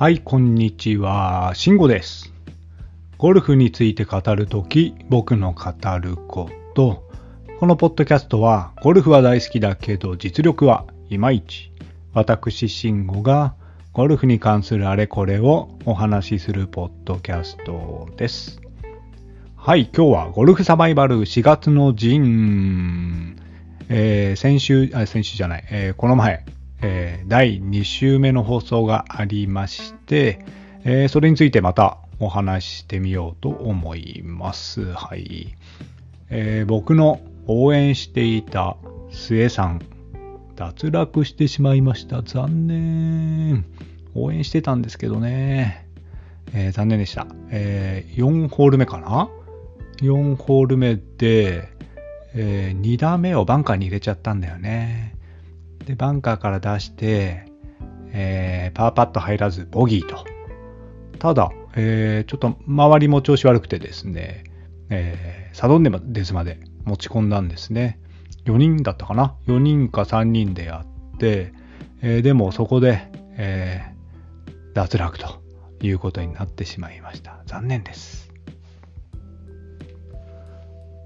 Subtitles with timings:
[0.00, 1.52] はい、こんにちは。
[1.54, 2.32] 慎吾です。
[3.18, 7.06] ゴルフについて語るとき、僕の語ること。
[7.58, 11.70] このポッドキャストは、ゴルフは大好きだけど実力はいまいち。
[12.14, 13.54] 私、慎吾が
[13.92, 18.58] ゴルフに関するあれこれをお話しするポッドキャストです。
[19.54, 23.36] はい、今日はゴルフサバイバル4月の陣。
[23.90, 26.46] えー先週、あ、先週じゃない、えーこの前、
[26.82, 30.44] えー第2週目の放送がありまして、
[30.84, 34.92] えーそれについてまたお話ししてみようと思います。
[34.92, 35.54] はい。
[36.30, 38.76] えー僕の応援していた
[39.10, 39.80] 末さん、
[40.56, 42.22] 脱落してしまいました。
[42.22, 43.64] 残念。
[44.14, 45.86] 応援してたんですけどね。
[46.52, 47.26] えー残念でした。
[47.50, 49.28] えー4ホール目かな
[49.98, 51.68] ?4 ホール目で、
[52.34, 55.19] え2打目をバンカーに入れちゃったんだよね。
[55.86, 57.44] で、バンカーから出して、
[58.12, 60.24] えーパーパット入らずボギーと。
[61.18, 64.44] ただ、えーちょっと周りも調子悪くてですね、
[64.88, 68.00] えーサドンデスまで持ち込んだんですね。
[68.46, 71.52] 4人だったかな ?4 人か3人でやって、
[72.02, 73.90] えーでもそこで、えー
[74.72, 75.42] 脱落と
[75.82, 77.42] いうことになってしまいました。
[77.46, 78.30] 残念です。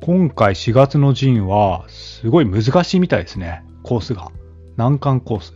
[0.00, 3.64] 今回4月の陣はすごい難しいみたいですね。
[3.82, 4.30] コースが。
[4.78, 5.52] 難関コース。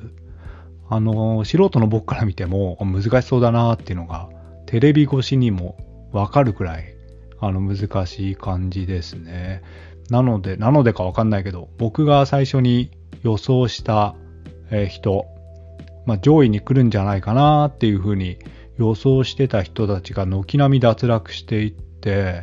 [0.90, 4.28] あの、素人の僕から見ても難しそうだなっていうのが
[4.66, 5.76] テレビ越しにも
[6.12, 6.94] わかるくらい
[7.38, 9.62] あの難しい感じですね。
[10.10, 12.90] なので、なのでかわかんないけど、僕が最初に
[13.22, 14.16] 予想した
[14.88, 15.24] 人、
[16.04, 18.38] まあ、上位に来るんじゃないかなっていうふうに
[18.76, 22.42] 予想してた人たちが軒並み脱落していって、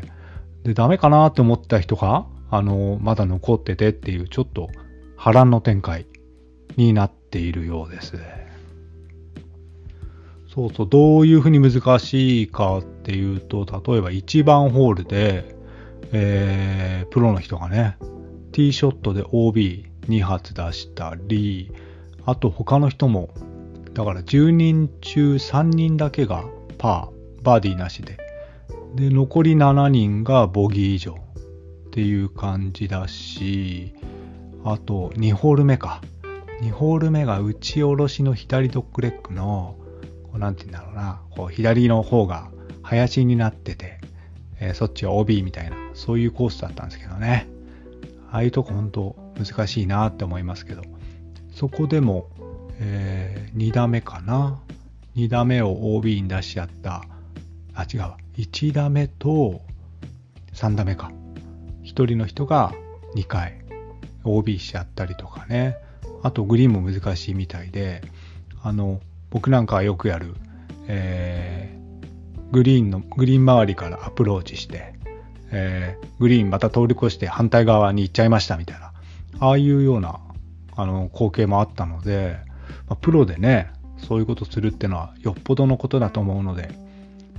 [0.64, 4.70] で、ダメかなって思った人が、あの、まだ残っててっていう、ちょっと
[5.18, 6.06] 波乱の展開
[6.76, 8.18] になっているようです。
[10.54, 15.56] そうそう、どういうふうに難しいかっていうと、例えば1番ホールで、
[16.12, 17.98] えー、プロの人がね、
[18.52, 21.72] ティーショットで OB2 発出したり、
[22.26, 23.30] あと他の人も、
[23.94, 26.44] だから10人中3人だけが
[26.78, 28.18] パー、バーディーなしで、
[28.96, 31.16] で、残り7人がボギー以上
[31.88, 33.94] っていう感じだし、
[34.64, 36.02] あと2ホール目か。
[36.62, 39.78] 2ホール目が打ち下ろしの左ドッグレッグの、
[40.24, 42.52] こうなんて言うんだろうな、こう左の方が
[42.84, 44.00] 林になってて、
[44.60, 47.48] えーそっちは OB みたいな、そういうコースだったんですけどね。
[48.32, 50.84] ああいうとこ本当難しいなって思いますけど、
[51.54, 52.30] そこでも、
[52.80, 54.60] え2打目かな。
[55.16, 57.06] 2打目を OB に出しちゃった。
[57.74, 58.18] あ、違うわ。
[58.38, 59.62] 1打目と
[60.54, 61.12] 3打目か。
[61.84, 62.74] 1人の人が
[63.16, 63.62] 2回
[64.24, 65.78] OB しちゃったりとかね。
[66.24, 68.02] あとグリーンも難しいみたいで、
[68.64, 69.00] あの、
[69.30, 70.36] 僕なんかはよくやる、
[70.88, 71.80] えー
[72.52, 74.94] グリーンの、グリーン周りからアプローチして、
[75.52, 78.92] えーグリーンまた通り越して反対側に行っちゃいましたみたいな、
[79.40, 80.20] ああいうような、
[80.76, 82.38] あの、光景もあったので、
[82.88, 86.70] まあプロでね、そういうことするってのはよっぽどのことだと思うので、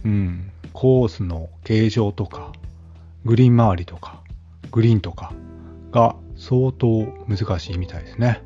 [0.04, 2.52] うん、コースの形状とか、
[3.24, 4.20] グリーン周りとか、
[4.70, 5.32] グリーンとか
[5.91, 8.42] が相当難しいみたいですね。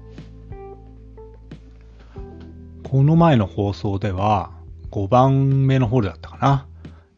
[2.95, 4.53] この前の放送では
[4.93, 6.69] 5番目のホールだったかな。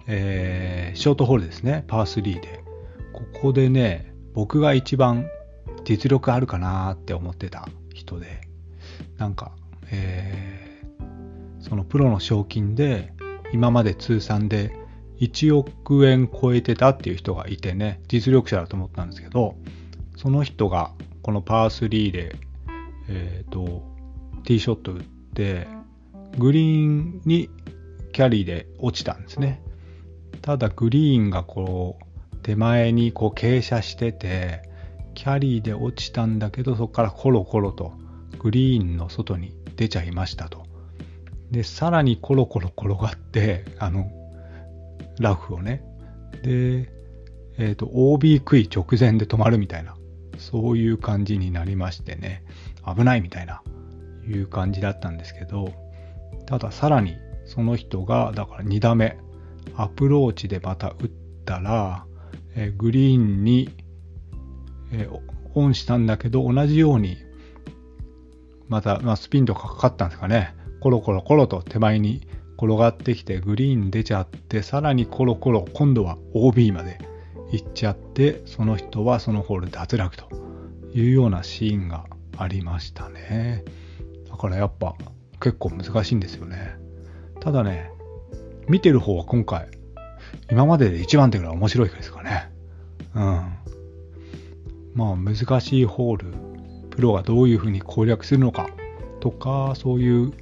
[0.06, 1.84] えーショートホールですね。
[1.86, 2.64] パー3で。
[3.12, 5.26] ここでね、僕が一番
[5.84, 8.40] 実力あるかなって思ってた人で、
[9.18, 9.52] なんか、
[9.90, 13.12] えーそのプロの賞金で
[13.52, 14.72] 今まで通算で
[15.20, 19.56] 1億円超えてたっていう人がいてね、実力者だと思ったんですけど、
[20.16, 22.34] その人がこのパー3で、
[23.10, 23.82] えっ、と、
[24.44, 25.15] ティーショット打って、
[26.38, 27.50] グリーンに
[28.12, 29.62] キャリーで落ちたんですね。
[30.42, 34.62] ただグリーンがこう、手前にこう傾斜してて、
[35.14, 37.92] キャリーで落ちたんだけど、そこからコロコロと
[38.38, 40.64] グリーンの外に出ちゃいましたと。
[41.50, 44.10] で、さらにコロコロ転がって、あの、
[45.18, 45.82] ラフをね。
[46.42, 46.88] で、
[47.58, 49.96] えっ、と、OB 食い直前で止まるみたいな、
[50.38, 52.44] そういう感じになりましてね、
[52.86, 53.62] 危ないみたいな、
[54.26, 55.72] いう感じだったんですけど、
[56.46, 59.16] たださらにその人が、だから2打目、
[59.76, 61.10] アプローチでまた打っ
[61.44, 62.04] たら、
[62.54, 63.70] えグリーンに、
[64.92, 65.08] え
[65.54, 67.16] オンしたんだけど、同じように、
[68.68, 70.54] また、まあ、スピンとかかかったんですかね。
[70.80, 72.26] コロコロコロと手前に
[72.58, 76.98] 転がってきて、グリーン出ちゃって、さらにコロコロ、今度は OB まで
[77.52, 80.28] 行っちゃって、その人はそのホール脱落と
[80.94, 82.06] いうようなシーンが
[82.36, 83.64] ありましたね。
[84.36, 84.94] だからやっぱ
[85.40, 86.76] 結構難しいんですよね。
[87.40, 87.90] ただね、
[88.68, 89.68] 見てる方は今回、
[90.50, 92.50] 今までで一番手ぐらい面白いですかね。
[93.14, 93.22] うん。
[94.92, 96.34] まあ難しいホール、
[96.90, 98.68] プロがどういうふうに攻略するのか
[99.20, 100.32] とか、そういう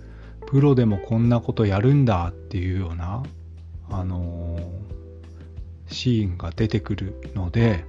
[0.48, 3.22] プロでもこんなことやるんだっていうような、
[3.90, 7.84] あのー、シーンが出てくるので、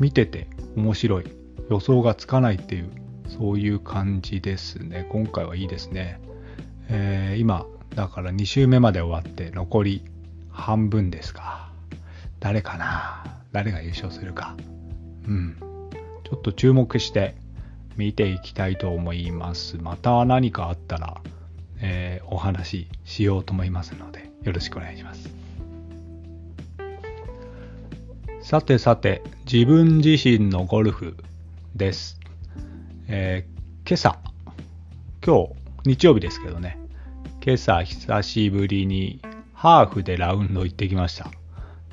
[0.00, 1.24] 見てて面白い。
[1.68, 2.90] 予想がつかないっていう、
[3.28, 5.06] そういう感じですね。
[5.10, 6.20] 今回はいいですね。
[6.88, 10.02] えー、今、だから2週目まで終わって残り
[10.50, 11.70] 半分ですか。
[12.40, 13.24] 誰かな？
[13.52, 14.56] 誰が優勝するか。
[15.26, 15.56] うん。
[16.24, 17.34] ちょっと注目して
[17.96, 19.76] 見ていきたいと思います。
[19.76, 21.20] また何かあったら、
[21.80, 25.30] えー、お話ししようと思いますので、よろしくお願いします。
[28.42, 31.16] さてさて、自分自身のゴルフ
[31.74, 32.18] です。
[33.10, 34.18] えー、今朝、
[35.24, 35.52] 今日、
[35.86, 36.78] 日曜日ですけどね、
[37.42, 39.22] 今朝久しぶりに
[39.54, 41.30] ハーフでラウンド行ってきました。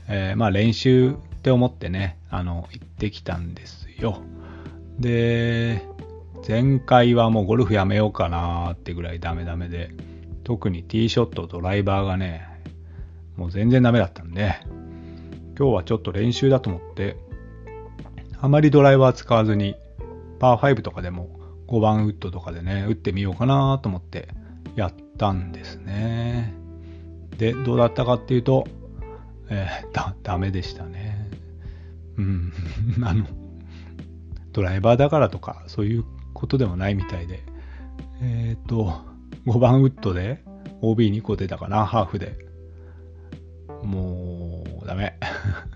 [0.09, 4.23] えー、まあ練習って思ってね、あの、行ってきたんですよ。
[4.99, 5.83] で、
[6.45, 9.91] 前回はもうゴルフやめようかなーってぐらいダメダメで、
[10.43, 12.45] 特にティーショット、ドライバーがね、
[13.37, 14.55] もう全然ダメだったんで、
[15.57, 17.15] 今日はちょっと練習だと思って、
[18.41, 19.77] あまりドライバー使わずに、
[20.39, 24.29] パー5とかでも5番ウッドとかでね、打ってみようかなと思って
[24.75, 26.53] やったんですね。
[27.37, 28.65] で、どうだったかっていうと、
[29.49, 31.29] えー、だ、ダメでしたね。
[32.17, 32.53] うん、
[33.03, 33.25] あの、
[34.51, 37.43] ドライバーだからとか、そういうことでもないみたいで、
[38.21, 38.93] えっ、ー、と、
[39.45, 40.43] 5番ウッドで
[40.81, 42.37] OB2 個出たかな、ハーフで。
[43.83, 45.17] もう、ダメ。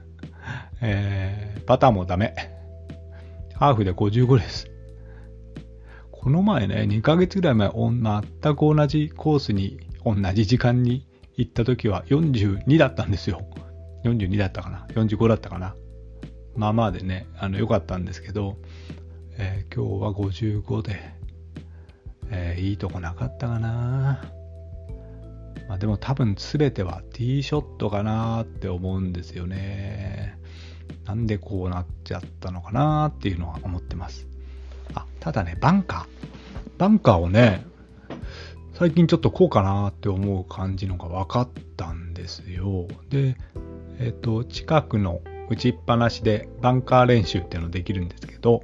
[0.81, 2.58] えー、パターもダメ。
[3.59, 4.71] ハーフで55です。
[6.11, 13.41] この前ね、2ヶ月ぐらい前、全く同じコースに、同じ時間に行った時は42だったんですよ。
[14.06, 15.75] 42だったかな ?45 だったかな
[16.56, 18.56] まあまあでね、あの、良かったんですけど、
[19.38, 21.13] えー、今日は55で、
[22.29, 24.23] えー、いいとこなかったかな
[25.67, 30.39] まあでも多分全てはティーショットかなって思うんですよね。
[31.09, 34.27] なんでこうなっちゃったのかなっていうのは思ってます。
[34.94, 36.07] あ、ただね、バンカー。
[36.77, 37.65] バンカーをね、
[38.73, 42.88] 最近ちょっとこうかなって思う感じのが分かったんですよ。
[43.09, 43.38] で、
[43.97, 48.62] えっ、ー、と、近くの打ちっぱなしでバンカー練習っていうのできるんですけど、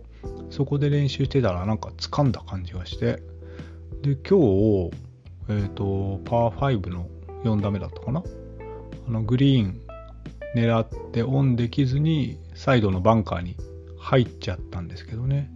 [0.51, 3.23] そこで練習してたらなんか掴んだ感じがして、
[4.03, 4.91] で、今日、
[5.49, 7.07] えっ、ー、と、パー5の
[7.43, 8.21] 4打目だったかな
[9.07, 9.81] あの、グリーン
[10.55, 13.57] 狙ってオンできずに、サイドのバンカーに
[13.99, 15.51] 入っちゃったんですけどね。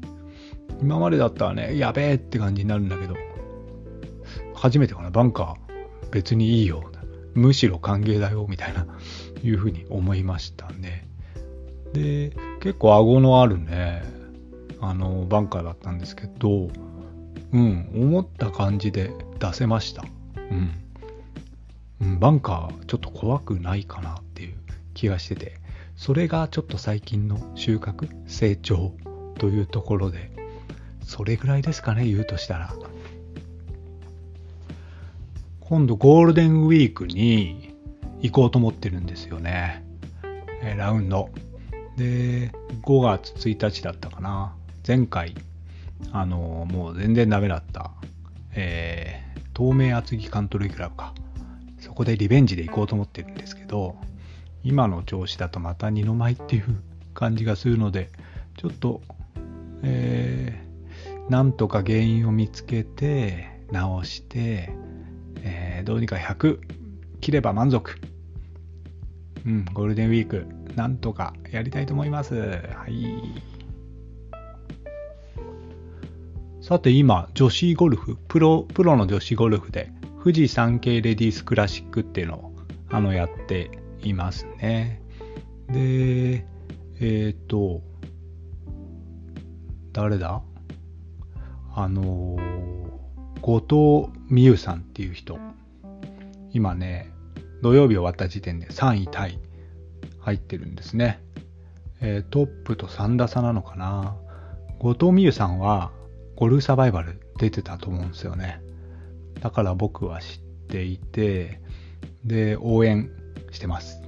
[0.81, 3.15] 今までだったらね、やべえって感じになるんだけど、
[4.53, 6.83] 初めてかな、バンカー別にいいよ。
[7.33, 8.85] むしろ歓迎だよ、みたいな、
[9.41, 11.07] いうふうに思いましたね。
[11.93, 14.03] で、結構顎のあるね、
[14.81, 16.69] あの、バンカーだったんですけど、
[17.51, 20.03] うん、思った感じで出せました。
[20.51, 20.71] うん。
[22.01, 24.21] うん、バンカーちょっと怖くないかな
[24.99, 25.55] 気がしてて、
[25.95, 28.93] それがちょっと最近の収穫、成長
[29.37, 30.31] というところで、
[31.03, 32.73] それぐらいですかね、言うとしたら。
[35.61, 37.75] 今度ゴールデンウィークに
[38.21, 39.83] 行こうと思ってるんですよね。
[40.61, 41.29] えラウンド。
[41.95, 44.55] で、5月1日だったかな。
[44.85, 45.35] 前回、
[46.11, 47.91] あのもう全然ダメだった、
[48.53, 51.13] えー、東名厚木カントリークラブか。
[51.79, 53.95] そこでリベンジで行こうと思ってるんですけど、
[54.63, 56.65] 今の調子だとまた二の舞っていう
[57.13, 58.09] 感じがするので、
[58.57, 59.01] ちょっと、
[59.83, 60.61] え
[61.29, 64.71] なんとか原因を見つけて、直して、
[65.41, 66.59] えー、どうにか100
[67.21, 67.99] 切れば満足。
[69.45, 72.35] うん、ゴールデンウィーク、なんとかやりたいと思います。
[72.35, 73.05] はい。
[76.61, 79.91] さて今、女子ゴルフ、プロ、プロの女子ゴルフで、
[80.23, 82.55] 富士山系レディースクラシックっていうのを、
[82.89, 83.71] あの、やって
[84.03, 85.01] いますね。
[85.69, 86.45] で、
[86.99, 87.81] えっ、ー、と、
[89.93, 90.41] 誰だ？
[91.75, 92.37] あの
[93.41, 95.37] 後藤美優さんっていう人、
[96.51, 97.11] 今ね、
[97.61, 99.39] 土曜日終わった時点で3位タイ
[100.19, 101.21] 入ってるんですね。
[102.01, 104.15] えー、トップと3打差なのかな。
[104.79, 105.91] 後藤美優さんは
[106.35, 108.61] ゴルフサバイバル出てたと思うんですよね。
[109.41, 111.61] だから僕は知っていて、
[112.25, 113.09] で、応援
[113.55, 114.01] してます。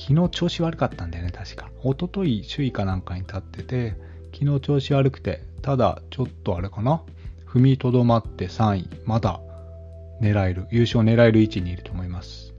[0.00, 1.70] 昨日調子悪かったんだよね、確か。
[1.82, 3.96] 一昨日首位かなんかに立ってて、
[4.32, 7.02] 昨日調子悪くて、ただちょっとあれかな
[7.46, 8.88] 踏みとどまって3位。
[9.04, 9.40] まだ
[10.20, 12.54] 狙える、優勝狙える位置にいると思います。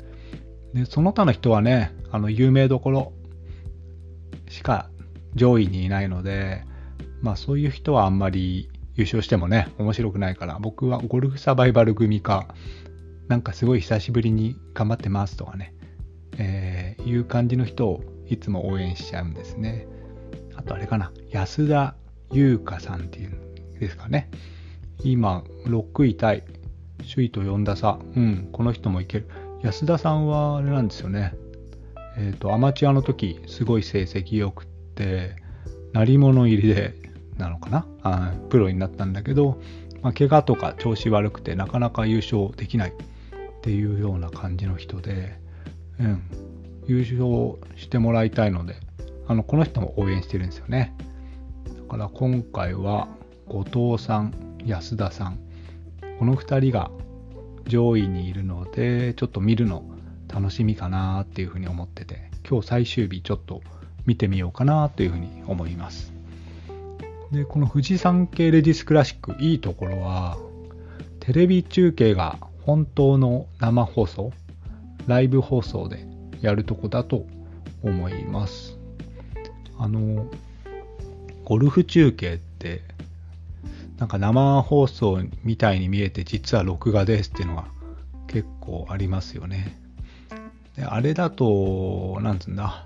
[0.73, 3.13] で、その他の人はね、あの、有名どころ
[4.49, 4.89] しか
[5.35, 6.63] 上位にいないので、
[7.21, 12.53] まあそういう人はあんまり優勝してもね、面白くないから、僕はゴルフサバイバル組か、
[13.29, 15.73] なんかすごい久しぶりに頑張ってますとかね、
[16.37, 19.87] えー、いう感じの人をいつも応援しちゃうんですね。
[20.55, 21.95] あとあれかな、安田
[22.31, 24.29] 優香さんっていうんですかね。
[25.03, 26.43] 今、6位タイ、
[27.13, 27.99] 首位と4打差。
[28.15, 29.29] うん、この人もいける。
[29.61, 31.35] 安田さんはあれなんですよね。
[32.17, 35.35] えっ、ー、と、アマチュアの時、すごい成績良くって、
[35.93, 36.95] 鳴り物入りで、
[37.37, 39.61] なのかなあプロになったんだけど、
[40.01, 42.93] まあ、怪我とか調子悪くてなかなか優勝できない
[43.59, 45.37] っていうような感じの人で、
[45.99, 46.23] うん、
[46.87, 48.77] 優勝してもらいたいので、
[49.27, 50.95] あの、この人も応援してるんですよね。
[51.65, 53.09] だから今回は、
[53.47, 54.33] 後藤さん、
[54.65, 55.39] 安田さん、
[56.19, 56.89] この2人が
[57.67, 59.83] 上位にいるので、ちょっと見るの
[60.33, 63.61] 楽しみかなっていうふうに思ってて、今日最終日ちょっと
[64.05, 66.13] 見てみようかなというふうに思います。
[67.31, 70.37] で、この富士山系レディスクラシック、いいところは、
[71.19, 74.31] テレビ中継が本当の生放送、
[75.07, 76.05] ライブ放送で
[76.41, 77.25] やるとこだと
[77.83, 78.77] 思います。
[79.77, 80.27] あの、
[81.45, 82.81] ゴルフ中継って、
[83.97, 87.65] なんか生放送みたいに見えて実は録画ですっていうのが
[88.27, 89.77] 結構ありますよね。
[90.75, 92.85] であれだと、なんつうんだ、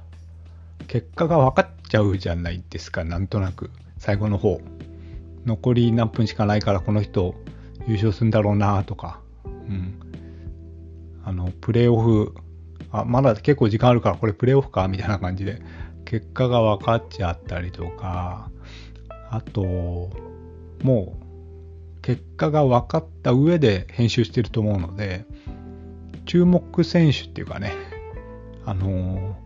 [0.87, 3.69] 結果が分かっちゃうじゃないですか、なんとなく。
[3.97, 4.59] 最後の方。
[5.45, 7.35] 残り何分しかないからこの人
[7.85, 9.19] 優勝するんだろうなとか。
[9.67, 9.99] うん。
[11.23, 12.35] あの、プレーオフ、
[12.91, 14.87] あ、まだ結構時間あるからこれプレーオフか？
[14.87, 15.61] みたいな感じで、
[16.05, 18.49] 結果が分かっちゃったりとか、
[19.29, 20.09] あと、
[20.83, 25.25] もう、結果が分かった上で編集してると思うので、
[26.25, 27.73] 注目選手っていうかね、
[28.65, 29.37] あの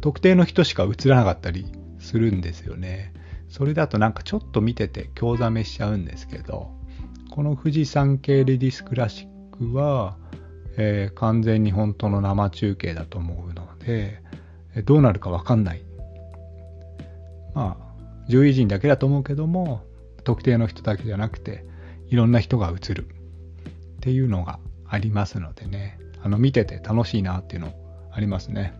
[0.00, 1.66] 特定の人しか映らなかったり
[2.00, 3.12] するんですよね。
[3.48, 6.70] それだとなんかちょっと見てて興ざめしちゃうんですけど、
[7.34, 10.18] この富士山系レディスクラシックは、
[10.76, 14.20] えー、完全に本当の生中継だと思うので、
[14.84, 15.80] どうなるかわかんない。
[17.54, 19.80] まあ、10位陣だけだと思うけども、
[20.24, 21.64] 特定の人だけじゃなくて、
[22.08, 27.72] いろんな人が映るっていうのがありますのでね、あの見てて楽しいなっていうの
[28.12, 28.74] ありますね。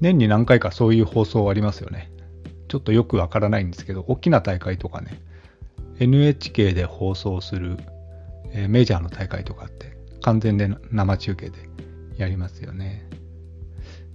[0.00, 2.12] 年に何回かそういう放送ありますよね。
[2.68, 5.20] ちょっとよくわからないんですけど、大きな大会とかね、
[6.00, 7.76] NHK で放送する、
[8.52, 11.58] え、メジャーの大会とかって完全で生中継で
[12.16, 13.08] やりますよね。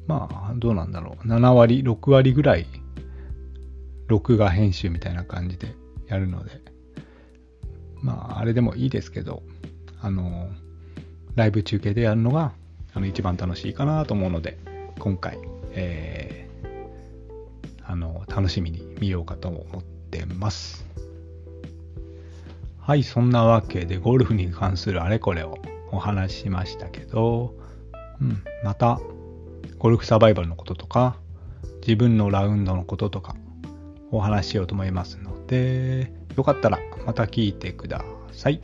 [0.07, 1.27] まあ、どうなんだろう。
[1.27, 2.67] 7割、6割ぐらい、
[4.07, 5.73] 録画編集みたいな感じで
[6.07, 6.61] やるので、
[8.01, 9.43] まあ、あれでもいいですけど、
[10.01, 10.49] あの、
[11.35, 12.53] ライブ中継でやるのが、
[12.93, 14.57] あの、一番楽しいかなと思うので、
[14.99, 15.39] 今回、
[15.71, 20.85] えー、あの、楽しみに見ようかと思ってます。
[22.85, 25.57] はい、そんなわけでゴルフに関するあれこれを
[25.93, 27.55] お話ししましたけど、
[28.19, 28.99] うん、また、
[29.77, 31.15] ゴルフサバイバルのこととか、
[31.79, 33.37] 自分のラウンドのこととか、
[34.11, 38.61] お話ししようと思いますので、よかったらまた聞いてください。